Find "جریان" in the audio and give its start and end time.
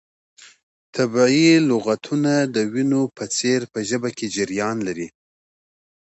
4.35-4.77